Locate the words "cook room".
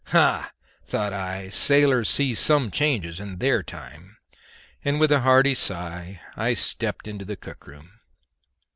7.37-7.99